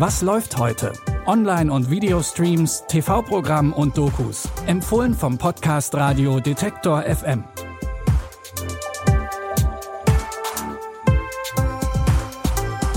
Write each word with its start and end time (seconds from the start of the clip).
Was 0.00 0.22
läuft 0.22 0.56
heute? 0.56 0.94
Online- 1.26 1.70
und 1.70 1.90
Videostreams, 1.90 2.84
TV-Programm 2.88 3.74
und 3.74 3.98
Dokus. 3.98 4.48
Empfohlen 4.66 5.12
vom 5.12 5.36
Podcast 5.36 5.94
Radio 5.94 6.40
Detektor 6.40 7.02
FM. 7.02 7.44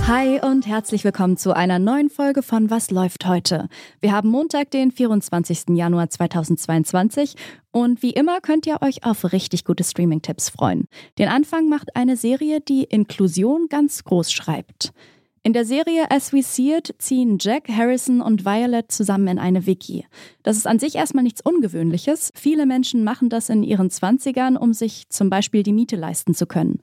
Hi 0.08 0.40
und 0.40 0.66
herzlich 0.66 1.04
willkommen 1.04 1.36
zu 1.36 1.54
einer 1.54 1.78
neuen 1.78 2.10
Folge 2.10 2.42
von 2.42 2.70
Was 2.70 2.90
läuft 2.90 3.26
heute? 3.26 3.68
Wir 4.00 4.14
haben 4.14 4.30
Montag, 4.30 4.72
den 4.72 4.90
24. 4.90 5.76
Januar 5.76 6.10
2022 6.10 7.36
und 7.72 8.02
wie 8.02 8.12
immer 8.12 8.40
könnt 8.40 8.66
ihr 8.66 8.82
euch 8.82 9.04
auf 9.04 9.34
richtig 9.34 9.66
gute 9.66 9.84
Streaming-Tipps 9.84 10.48
freuen. 10.48 10.88
Den 11.20 11.28
Anfang 11.28 11.68
macht 11.68 11.98
eine 11.98 12.16
Serie, 12.16 12.62
die 12.62 12.86
Inklusion 12.86 13.68
ganz 13.68 14.06
groß 14.06 14.32
schreibt. 14.32 14.94
In 15.46 15.52
der 15.52 15.66
Serie 15.66 16.10
As 16.10 16.32
We 16.32 16.42
See 16.42 16.74
It 16.74 16.96
ziehen 17.00 17.38
Jack, 17.38 17.68
Harrison 17.68 18.22
und 18.22 18.46
Violet 18.46 18.86
zusammen 18.88 19.28
in 19.28 19.40
eine 19.40 19.66
Wiki. 19.66 20.06
Das 20.42 20.56
ist 20.56 20.66
an 20.66 20.80
sich 20.80 20.96
erstmal 20.96 21.26
nichts 21.26 21.42
Ungewöhnliches. 21.42 22.32
Viele 22.34 22.66
Menschen 22.66 23.04
machen 23.04 23.28
das 23.28 23.50
in 23.50 23.62
ihren 23.62 23.90
Zwanzigern, 23.90 24.56
um 24.56 24.72
sich 24.72 25.10
zum 25.10 25.30
Beispiel 25.30 25.62
die 25.64 25.74
Miete 25.74 25.98
leisten 25.98 26.34
zu 26.34 26.48
können. 26.48 26.80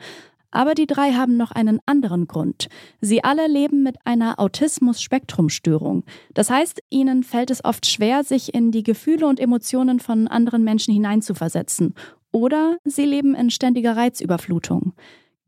Aber 0.51 0.75
die 0.75 0.87
drei 0.87 1.13
haben 1.13 1.39
noch 1.39 1.53
einen 1.53 1.81
anderen 1.87 2.27
Grund. 2.27 2.69
Sie 3.01 3.25
alle 3.25 3.47
leben 3.47 3.83
mit 3.83 3.97
einer 4.05 4.39
Autismus-Spektrum-Störung. 4.39 6.05
Das 6.35 6.51
heißt, 6.51 6.83
ihnen 6.91 7.23
fällt 7.23 7.51
es 7.51 7.65
oft 7.65 7.87
schwer, 7.87 8.25
sich 8.25 8.53
in 8.53 8.73
die 8.73 8.83
Gefühle 8.83 9.27
und 9.27 9.41
Emotionen 9.41 10.01
von 10.01 10.29
anderen 10.29 10.65
Menschen 10.65 10.93
hineinzuversetzen. 10.93 11.95
Oder 12.31 12.77
sie 12.85 13.07
leben 13.07 13.35
in 13.35 13.49
ständiger 13.49 13.97
Reizüberflutung. 13.97 14.93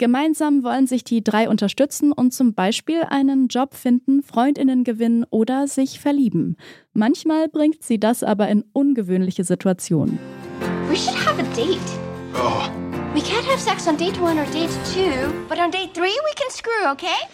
Gemeinsam 0.02 0.65
wollen 0.65 0.88
sich 0.88 1.05
die 1.05 1.23
drei 1.23 1.48
unterstützen 1.48 2.10
und 2.10 2.34
zum 2.34 2.55
Beispiel 2.55 3.05
einen 3.09 3.47
Job 3.47 3.73
finden, 3.73 4.24
Freundinnen 4.24 4.82
gewinnen 4.82 5.24
oder 5.30 5.68
sich 5.68 6.01
verlieben. 6.01 6.57
Manchmal 6.93 7.49
bringt 7.49 7.85
sie 7.85 8.01
das 8.01 8.24
aber 8.24 8.49
in 8.49 8.65
ungewöhnliche 8.73 9.45
Situationen. 9.45 10.18
We 10.88 10.96
should 10.96 11.15
have 11.24 11.40
a 11.40 11.45
date. 11.54 11.79
Oh, 12.35 12.68
We 13.15 13.21
can't 13.21 13.46
have 13.49 13.60
sex 13.60 13.87
on 13.87 13.96
date 13.96 14.21
one 14.21 14.40
or 14.40 14.46
date 14.46 14.71
two, 14.93 15.32
but 15.49 15.60
on 15.60 15.71
date 15.71 15.95
three 15.95 16.07
we 16.07 16.34
can 16.34 16.51
screw, 16.51 16.90
okay? 16.90 17.29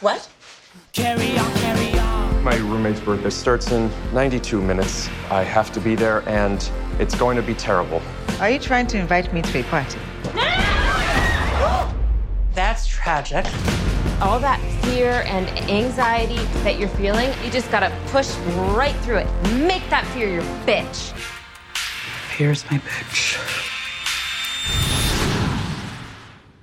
What? 0.00 0.28
my 2.44 2.56
roommate's 2.58 3.00
birthday 3.00 3.30
starts 3.30 3.72
in 3.72 3.90
92 4.12 4.60
minutes. 4.60 5.08
I 5.32 5.42
have 5.42 5.72
to 5.72 5.80
be 5.80 5.96
there, 5.96 6.22
and 6.28 6.70
it's 7.00 7.16
going 7.16 7.34
to 7.34 7.42
be 7.42 7.54
terrible. 7.54 8.00
Are 8.38 8.48
you 8.48 8.60
trying 8.60 8.86
to 8.86 8.98
invite 8.98 9.32
me 9.34 9.42
to 9.42 9.58
a 9.58 9.62
party? 9.64 9.98
All 14.20 14.38
that 14.40 14.60
fear 14.82 15.22
and 15.24 15.48
anxiety 15.70 16.36
that 16.62 16.78
you're 16.78 16.90
feeling, 16.90 17.32
you 17.42 17.50
just 17.50 17.70
gotta 17.70 17.90
push 18.08 18.34
right 18.76 18.94
through 18.96 19.16
it. 19.16 19.26
Make 19.54 19.88
that 19.88 20.06
fear 20.08 20.28
your 20.28 20.42
bitch. 20.66 21.16
Here's 22.36 22.70
my 22.70 22.76
bitch. 22.76 23.57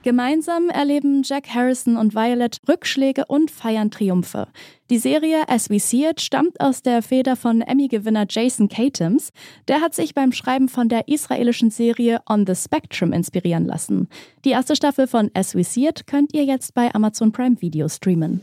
Gemeinsam 0.05 0.69
erleben 0.69 1.23
Jack 1.25 1.47
Harrison 1.51 1.97
und 1.97 2.13
Violet 2.13 2.59
Rückschläge 2.69 3.25
und 3.25 3.49
feiern 3.49 3.89
Triumphe. 3.89 4.47
Die 4.91 4.99
Serie 4.99 5.49
As 5.49 5.71
We 5.71 5.79
See 5.79 6.07
It 6.07 6.21
stammt 6.21 6.61
aus 6.61 6.83
der 6.83 7.01
Feder 7.01 7.35
von 7.35 7.61
Emmy-Gewinner 7.61 8.27
Jason 8.29 8.69
Katims. 8.69 9.31
Der 9.67 9.81
hat 9.81 9.95
sich 9.95 10.13
beim 10.13 10.31
Schreiben 10.31 10.69
von 10.69 10.89
der 10.89 11.07
israelischen 11.07 11.71
Serie 11.71 12.19
On 12.29 12.45
the 12.45 12.53
Spectrum 12.53 13.13
inspirieren 13.13 13.65
lassen. 13.65 14.07
Die 14.45 14.51
erste 14.51 14.75
Staffel 14.75 15.07
von 15.07 15.31
As 15.33 15.55
We 15.55 15.63
See 15.63 15.87
It 15.87 16.05
könnt 16.05 16.35
ihr 16.35 16.43
jetzt 16.43 16.75
bei 16.75 16.93
Amazon 16.93 17.31
Prime 17.31 17.59
Video 17.59 17.89
streamen. 17.89 18.41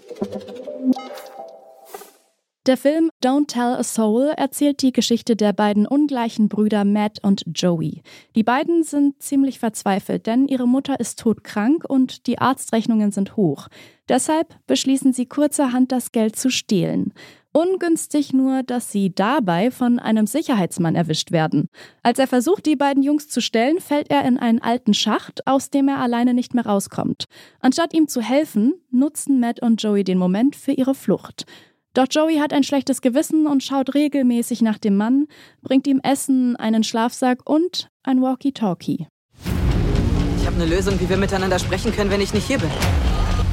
Der 2.67 2.77
Film 2.77 3.11
Don't 3.21 3.49
Tell 3.49 3.75
a 3.75 3.83
Soul 3.83 4.33
erzählt 4.37 4.83
die 4.83 4.93
Geschichte 4.93 5.35
der 5.35 5.53
beiden 5.53 5.85
ungleichen 5.85 6.49
Brüder 6.49 6.85
Matt 6.85 7.19
und 7.21 7.43
Joey. 7.53 8.03
Die 8.37 8.45
beiden 8.45 8.85
sind 8.85 9.21
ziemlich 9.21 9.59
verzweifelt, 9.59 10.29
denn 10.29 10.47
ihre 10.47 10.69
Mutter 10.69 11.01
ist 11.01 11.19
todkrank 11.19 11.85
und 11.89 12.29
die 12.29 12.39
Arztrechnungen 12.39 13.11
sind 13.11 13.37
hoch. 13.37 13.67
Deshalb 14.09 14.55
beschließen 14.69 15.13
sie 15.13 15.27
kurzerhand 15.27 15.91
das 15.91 16.13
Geld 16.13 16.37
zu 16.37 16.53
stehlen. 16.53 17.13
Ungünstig 17.51 18.33
nur, 18.33 18.63
dass 18.63 18.93
sie 18.93 19.13
dabei 19.13 19.73
von 19.73 19.99
einem 19.99 20.29
Sicherheitsmann 20.29 20.95
erwischt 20.95 21.33
werden. 21.33 21.69
Als 22.05 22.21
er 22.21 22.29
versucht, 22.29 22.65
die 22.65 22.77
beiden 22.77 23.03
Jungs 23.03 23.29
zu 23.29 23.41
stellen, 23.41 23.81
fällt 23.81 24.09
er 24.09 24.25
in 24.25 24.39
einen 24.39 24.63
alten 24.63 24.95
Schacht, 24.95 25.49
aus 25.49 25.71
dem 25.71 25.89
er 25.89 25.99
alleine 25.99 26.33
nicht 26.33 26.55
mehr 26.55 26.65
rauskommt. 26.65 27.25
Anstatt 27.59 27.93
ihm 27.93 28.07
zu 28.07 28.21
helfen, 28.21 28.75
nutzen 28.93 29.41
Matt 29.41 29.61
und 29.61 29.83
Joey 29.83 30.05
den 30.05 30.17
Moment 30.17 30.55
für 30.55 30.73
ihre 30.73 30.95
Flucht. 30.95 31.45
Doch 31.95 32.07
Joey 32.11 32.39
hat 32.39 32.55
ein 32.55 32.63
schlechtes 32.63 33.03
Gewissen 33.03 33.47
und 33.47 33.63
schaut 33.63 33.95
regelmäßig 33.95 34.63
nach 34.63 34.79
dem 34.79 34.97
Mann, 34.97 35.27
bringt 35.61 35.87
ihm 35.87 36.01
Essen, 36.03 36.57
einen 36.57 36.85
Schlafsack 36.85 37.41
und 37.45 37.91
ein 38.03 38.23
Walkie-Talkie. 38.23 39.09
Ich 40.39 40.47
habe 40.47 40.57
eine 40.57 40.65
Lösung, 40.67 40.99
wie 41.01 41.09
wir 41.09 41.19
miteinander 41.19 41.59
sprechen 41.59 41.93
können, 41.93 42.11
wenn 42.11 42.23
ich 42.23 42.33
nicht 42.33 42.47
hier 42.47 42.59
bin. 42.59 42.71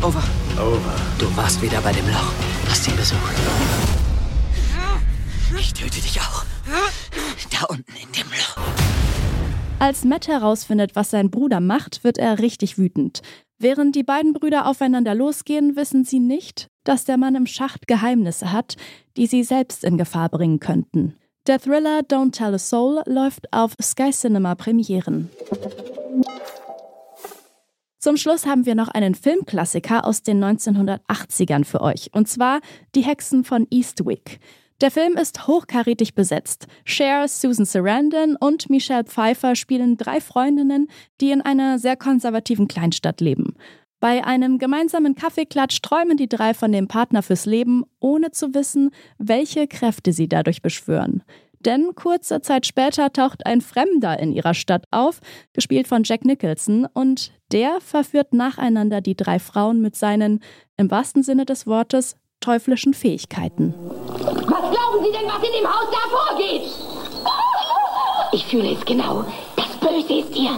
Over. 0.01 0.23
Over. 0.57 0.95
Du 1.19 1.35
warst 1.35 1.61
wieder 1.61 1.81
bei 1.81 1.91
dem 1.91 2.07
Loch. 2.07 2.31
Hast 2.69 2.87
ihn 2.87 2.95
besucht. 2.95 3.19
Ich 5.59 5.73
töte 5.73 6.01
dich 6.01 6.19
auch. 6.21 6.45
Da 7.51 7.65
unten 7.65 7.91
in 7.91 8.11
dem 8.13 8.27
Loch. 8.29 8.78
Als 9.79 10.03
Matt 10.03 10.27
herausfindet, 10.27 10.97
was 10.97 11.09
sein 11.09 11.31
Bruder 11.31 11.61
macht, 11.61 12.03
wird 12.03 12.17
er 12.17 12.39
richtig 12.39 12.77
wütend. 12.77 13.21
Während 13.59 13.95
die 13.95 14.03
beiden 14.03 14.33
Brüder 14.33 14.67
aufeinander 14.67 15.15
losgehen, 15.15 15.77
wissen 15.77 16.03
sie 16.03 16.19
nicht, 16.19 16.67
dass 16.83 17.05
der 17.05 17.15
Mann 17.15 17.35
im 17.35 17.45
Schacht 17.45 17.87
Geheimnisse 17.87 18.51
hat, 18.51 18.75
die 19.15 19.25
sie 19.25 19.43
selbst 19.43 19.85
in 19.85 19.97
Gefahr 19.97 20.27
bringen 20.27 20.59
könnten. 20.59 21.15
Der 21.47 21.59
Thriller 21.59 22.01
Don't 22.01 22.33
Tell 22.33 22.53
a 22.53 22.57
Soul 22.57 23.01
läuft 23.05 23.53
auf 23.53 23.73
Sky 23.81 24.11
Cinema 24.11 24.55
Premieren. 24.55 25.29
Zum 27.99 28.17
Schluss 28.17 28.45
haben 28.45 28.65
wir 28.65 28.75
noch 28.75 28.89
einen 28.89 29.15
Filmklassiker 29.15 30.05
aus 30.05 30.23
den 30.23 30.43
1980ern 30.43 31.63
für 31.63 31.81
euch, 31.81 32.11
und 32.13 32.27
zwar 32.27 32.59
Die 32.95 33.03
Hexen 33.03 33.45
von 33.45 33.65
Eastwick. 33.69 34.39
Der 34.81 34.91
Film 34.91 35.17
ist 35.17 35.45
hochkarätig 35.45 36.15
besetzt. 36.15 36.67
Cher, 36.85 37.27
Susan 37.27 37.65
Sarandon 37.65 38.37
und 38.39 38.69
Michelle 38.69 39.03
Pfeiffer 39.03 39.55
spielen 39.55 39.97
drei 39.97 40.21
Freundinnen, 40.21 40.87
die 41.19 41.31
in 41.31 41.41
einer 41.41 41.79
sehr 41.79 41.97
konservativen 41.97 42.69
Kleinstadt 42.69 43.19
leben. 43.19 43.55
Bei 43.99 44.23
einem 44.23 44.57
gemeinsamen 44.57 45.15
Kaffeeklatsch 45.15 45.81
träumen 45.81 46.15
die 46.15 46.29
drei 46.29 46.53
von 46.53 46.71
dem 46.71 46.87
Partner 46.87 47.21
fürs 47.21 47.45
Leben, 47.45 47.83
ohne 47.99 48.31
zu 48.31 48.53
wissen, 48.53 48.91
welche 49.17 49.67
Kräfte 49.67 50.13
sie 50.13 50.29
dadurch 50.29 50.61
beschwören. 50.61 51.23
Denn 51.59 51.93
kurze 51.93 52.39
Zeit 52.39 52.65
später 52.65 53.11
taucht 53.11 53.45
ein 53.45 53.59
Fremder 53.59 54.17
in 54.17 54.31
ihrer 54.31 54.53
Stadt 54.53 54.85
auf, 54.91 55.19
gespielt 55.51 55.89
von 55.89 56.03
Jack 56.05 56.23
Nicholson, 56.23 56.87
und 56.93 57.33
der 57.51 57.81
verführt 57.81 58.33
nacheinander 58.33 59.01
die 59.01 59.17
drei 59.17 59.39
Frauen 59.39 59.81
mit 59.81 59.97
seinen, 59.97 60.39
im 60.77 60.89
wahrsten 60.89 61.21
Sinne 61.21 61.43
des 61.43 61.67
Wortes, 61.67 62.15
teuflischen 62.39 62.93
Fähigkeiten. 62.93 63.73
Was 64.69 64.77
glauben 64.77 65.03
Sie 65.03 65.11
denn, 65.11 65.25
was 65.27 65.41
in 65.47 65.53
dem 65.53 65.67
Haus 65.67 65.87
da 65.91 65.97
vorgeht? 66.15 66.61
Ich 68.31 68.45
fühle 68.45 68.73
es 68.73 68.85
genau. 68.85 69.25
Das 69.55 69.65
Böse 69.79 70.13
ist 70.19 70.33
hier. 70.33 70.51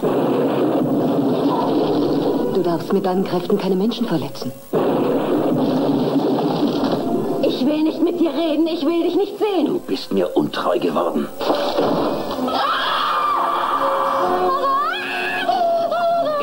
Du 2.54 2.62
darfst 2.62 2.92
mit 2.92 3.06
deinen 3.06 3.24
Kräften 3.24 3.58
keine 3.58 3.76
Menschen 3.76 4.06
verletzen. 4.08 4.52
Ich 7.44 7.66
will 7.66 7.84
nicht 7.84 8.02
mit 8.02 8.20
dir 8.20 8.34
reden. 8.34 8.68
Ich 8.68 8.86
will 8.86 9.04
dich 9.04 9.16
nicht 9.16 9.38
sehen. 9.38 9.68
Du 9.68 9.80
bist 9.80 10.12
mir 10.12 10.36
untreu 10.36 10.78
geworden. 10.78 11.30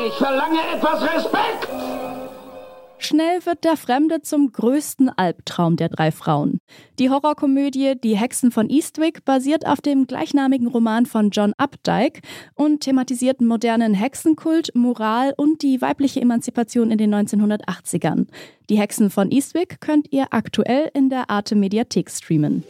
Ich 0.07 0.13
verlange 0.15 0.59
etwas 0.73 1.01
Respekt. 1.03 1.68
Schnell 3.19 3.45
wird 3.45 3.65
der 3.65 3.75
Fremde 3.75 4.21
zum 4.21 4.53
größten 4.53 5.09
Albtraum 5.09 5.75
der 5.75 5.89
drei 5.89 6.09
Frauen. 6.09 6.61
Die 6.99 7.09
Horrorkomödie 7.09 7.95
Die 8.01 8.15
Hexen 8.15 8.49
von 8.49 8.69
Eastwick 8.69 9.25
basiert 9.25 9.67
auf 9.67 9.81
dem 9.81 10.07
gleichnamigen 10.07 10.67
Roman 10.67 11.05
von 11.05 11.29
John 11.29 11.53
Updike 11.57 12.21
und 12.55 12.79
thematisiert 12.79 13.41
modernen 13.41 13.93
Hexenkult, 13.93 14.73
Moral 14.73 15.33
und 15.35 15.63
die 15.63 15.81
weibliche 15.81 16.21
Emanzipation 16.21 16.91
in 16.91 16.97
den 16.97 17.13
1980ern. 17.13 18.27
Die 18.69 18.79
Hexen 18.79 19.09
von 19.09 19.31
Eastwick 19.31 19.81
könnt 19.81 20.13
ihr 20.13 20.27
aktuell 20.31 20.89
in 20.93 21.09
der 21.09 21.29
Arte 21.29 21.55
Mediathek 21.55 22.09
streamen. 22.09 22.63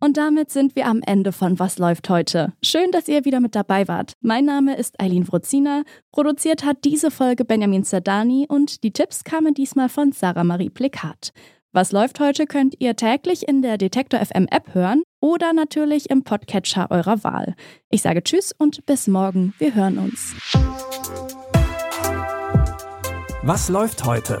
Und 0.00 0.16
damit 0.16 0.50
sind 0.50 0.76
wir 0.76 0.86
am 0.86 1.02
Ende 1.04 1.32
von 1.32 1.58
Was 1.58 1.78
läuft 1.78 2.08
heute. 2.08 2.52
Schön, 2.62 2.92
dass 2.92 3.08
ihr 3.08 3.24
wieder 3.24 3.40
mit 3.40 3.56
dabei 3.56 3.88
wart. 3.88 4.12
Mein 4.20 4.44
Name 4.44 4.76
ist 4.76 5.00
Eileen 5.00 5.26
Wrozina. 5.26 5.82
Produziert 6.12 6.64
hat 6.64 6.84
diese 6.84 7.10
Folge 7.10 7.44
Benjamin 7.44 7.82
Zerdani 7.82 8.46
und 8.48 8.84
die 8.84 8.92
Tipps 8.92 9.24
kamen 9.24 9.54
diesmal 9.54 9.88
von 9.88 10.12
Sarah 10.12 10.44
Marie 10.44 10.70
Plikat. 10.70 11.32
Was 11.72 11.92
läuft 11.92 12.20
heute 12.20 12.46
könnt 12.46 12.76
ihr 12.78 12.96
täglich 12.96 13.46
in 13.46 13.60
der 13.60 13.76
Detektor 13.76 14.20
FM 14.20 14.46
App 14.50 14.74
hören 14.74 15.02
oder 15.20 15.52
natürlich 15.52 16.08
im 16.10 16.22
Podcatcher 16.22 16.90
eurer 16.90 17.24
Wahl. 17.24 17.54
Ich 17.90 18.02
sage 18.02 18.22
Tschüss 18.22 18.52
und 18.56 18.86
bis 18.86 19.06
morgen. 19.06 19.52
Wir 19.58 19.74
hören 19.74 19.98
uns. 19.98 20.34
Was 23.42 23.68
läuft 23.68 24.04
heute? 24.04 24.40